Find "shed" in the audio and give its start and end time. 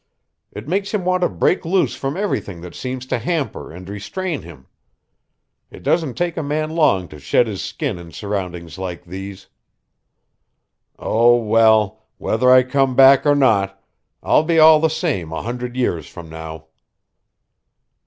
7.19-7.45